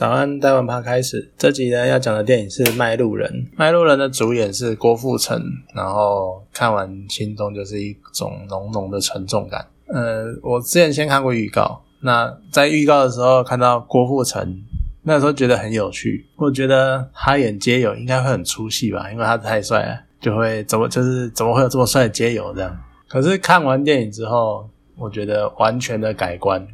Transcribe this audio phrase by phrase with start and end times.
[0.00, 1.30] 早安，台湾趴开始。
[1.36, 5.38] 这集呢要讲的电影是《卖路人》，《卖路人》的主演是郭富城，
[5.74, 9.62] 然后看完心中就是一种浓浓的沉重感。
[9.88, 14.62] 呃，我之前先看过预告，那在预告的时候看到郭富城，
[15.02, 22.74] 那时候觉得很有趣，我觉得他演街友应该会很出戏吧，因为他太帅了，就会怎么就是怎么会有这么帅的街友这样。
[23.06, 26.66] 可是看完电影之后，我觉得完全的改观。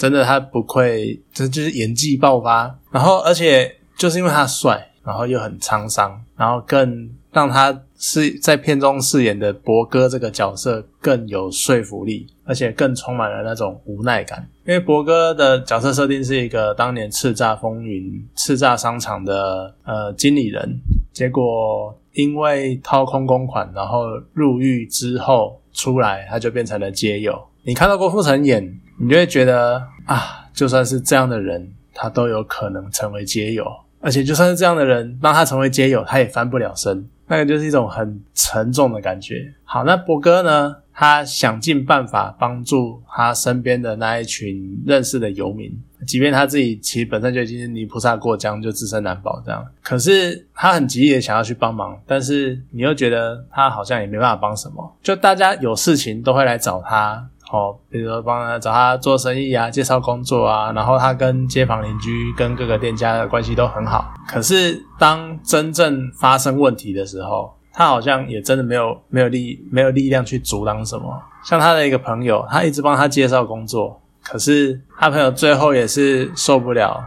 [0.00, 2.74] 真的，他不愧，这就是演技爆发。
[2.90, 14.48] 然后，而且就是因为他帅，然后又很沧桑，然后更让他是在片中饰演的博哥这个角色更有说服力，而且更充满了那种无奈感。
[14.66, 20.80] 因为博哥的角色设定是一个当年叱咤风云、叱咤商场的呃经理人，
[21.12, 27.38] 结果因为掏空公款，然后入狱之后出来，他就变成了街友。
[27.64, 28.80] 你看到郭富城演。
[29.00, 33.66] 你就会觉得啊，就算是这样的人，他都有可能成为街友，
[34.00, 39.54] 而且就算是这样的人，让他成为街友，他也翻不了身，那个就是一种很沉重的感觉。
[39.64, 40.76] 好，那博哥呢？
[40.92, 45.72] 他想尽办法帮助他身边的那一群认识的游民，
[46.06, 49.66] 即便他自己其实本身就已经是泥菩萨过江，就自身难保这样。
[49.82, 57.26] 可是他很急的想要去帮忙，但是你又觉得他好像也没办法帮什么，就大家有事情都会来找他。
[57.52, 64.14] 哦，比如说帮他找他做生意啊，介绍工作啊，然后他跟街坊邻居、跟各个店家的关系都很好。
[64.28, 71.20] 可是当真正发生问题的时候，他好像也真的没有没有力没有力量去阻挡什么。
[71.44, 77.02] 像他的一个朋友，他一直帮他介绍工作，可是他朋友最后也是受不了，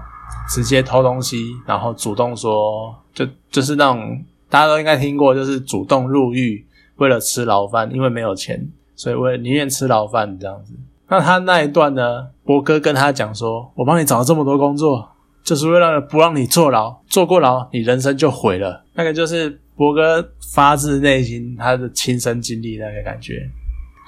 [0.50, 6.66] 直接偷东西，然后主动说，就就是那种大家都应该听过，就是主动入狱，
[6.98, 8.70] 为了吃牢饭，因为没有钱。
[8.96, 10.74] 所以我宁愿吃牢饭这样子。
[11.10, 12.28] 那他那一段呢？
[12.44, 15.08] 博哥跟他讲说：“我帮你找了这么多工作，
[15.44, 16.94] 就是为了不让你坐牢。
[17.08, 23.36] 坐过牢，你人生就毁了。”那个就是博哥发自内心他的亲身经历那个感觉。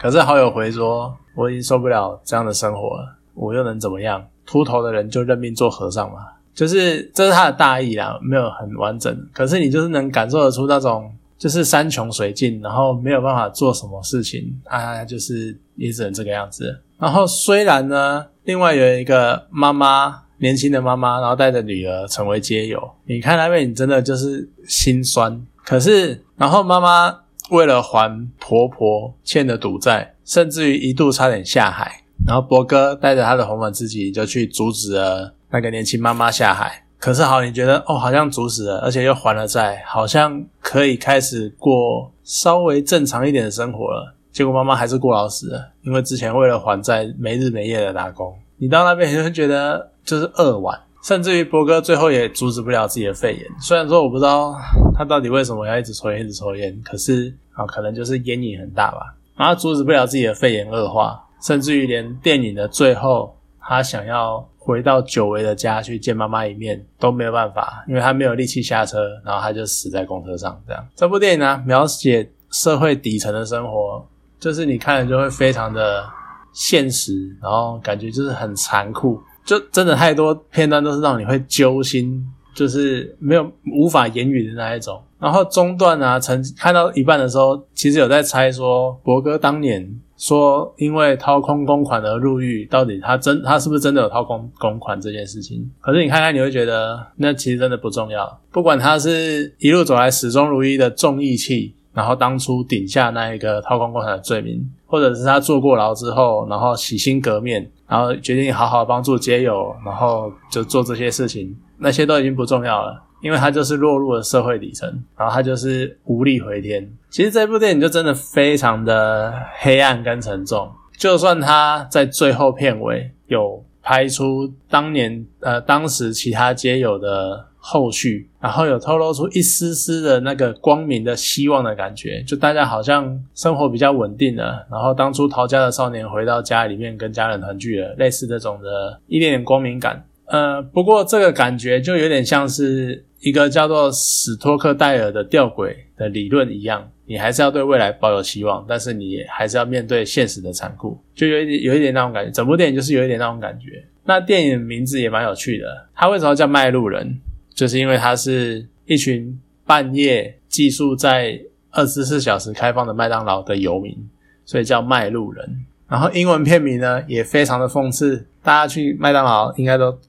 [0.01, 4.25] 可是好友回说：“我已经受不了这样的生活了，我又能怎么样？
[4.45, 6.19] 秃头的人就认命做和尚嘛。”
[6.56, 9.16] 就是这是他的大意啦，没有很完整。
[9.31, 11.12] 可是你就是能感受得出那种。
[11.38, 16.81] 就是山穷水尽，然后没有办法做什么事情啊，就是也只能这个样子。
[16.97, 25.45] 然后虽然呢，另外有一个妈妈，年轻的妈妈，然后带着女儿成为街友，你看那边，你真的就是心酸。
[25.63, 32.03] 可是，然后妈妈为了还婆婆欠的赌债，甚至于一度差点下海。
[32.25, 36.84] 然后博哥带着他的红粉知己就去阻止了那个年轻妈妈下海。
[37.05, 44.16] 可是好，你觉得哦，好像阻止了，而且又还了债，好像可以开始过稍微正常一点的生活了。
[44.31, 48.35] 结果妈妈还是过劳死了，因为之前为了还债没日没夜的打工。
[48.57, 53.45] 你到那边你会觉得就是扼腕，甚至于博哥最后也阻止不了自己的肺炎。
[53.61, 54.55] 虽然说我不知道
[54.97, 64.44] 他到底为什么要一直抽烟一直抽烟，可是啊，可能就是烟瘾很大吧，然后阻止不了自己的肺炎恶化，甚至于连电影的最后他想要。
[64.65, 70.59] 回到久违的家去见妈妈一面都没有办法，因为他没有力气下车，然后他就死在公车上。
[70.67, 74.03] 这样，这部电影呢，描写社会底层的生活，
[74.39, 76.03] 就是你看了就会非常的
[76.51, 84.99] 现实，然后感觉就是很残酷，就真的太多片段都是让你会揪心，就是没有无法言语的那一种。
[85.19, 90.01] 然后中段啊，曾看到一半的时候，其实有在猜说，博哥当年。
[90.17, 95.69] 说因为掏空公款而入狱，到底他真他是不是真的有掏空公款这件事情？
[95.81, 98.39] 可是你看看，你会觉得那其实真的不重要。
[98.51, 113.01] 不管他是一路走来始终如一的重义气，然后当初顶下那一个掏空公款的罪名，或者是他坐过牢之后，然后洗心革面，然后决定好好帮助街友，然后就做这些事情，那些都已经不重要了。
[113.25, 114.88] 因为他就是落入了社会底层，
[115.18, 116.88] 然后他就是无力回天。
[117.09, 120.72] 其实这部电影就真的非常的黑暗跟沉重。
[120.96, 140.06] 就算他在最后片尾有拍出当年呃当时其他街友的后续，然后有透露出一丝丝的那个光明的希望的感觉，就大家好像生活比较稳定了，然后当初逃家的少年回到家里面跟家人团聚了，类似这种的一点点光明感。
[140.25, 143.04] 呃，不过这个感觉就有点像是。
[143.22, 152.30] 一个叫做史托克戴尔的吊诡的理论一样，你还是要对未来抱有希望，但是你还是要面对现实的残酷，就有一点有一点那种感觉。
[152.30, 153.83] 整部电影就是有一点那种感觉。
[154.04, 157.19] 那电影名字也蛮有趣的，它为什么叫卖路人？
[157.56, 159.36] 就是因为它是一群
[159.66, 163.98] 半夜寄宿在二十四小时开放的麦当劳的游民，
[164.45, 165.66] 所以叫卖路人。
[165.87, 169.99] 然后英文片名呢也非常的讽刺，大家去麦当劳应该都。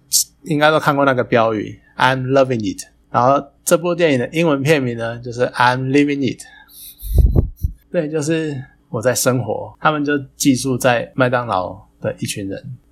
[0.49, 2.81] 应该都看过那个标语 "I'm loving it"，
[3.11, 6.40] 然后这部电影的英文片名呢就是 "I'm living it"。
[7.90, 8.56] 对，就是
[8.88, 9.76] 我在生活。
[9.81, 12.76] 他们就寄宿在麦当劳的一群人，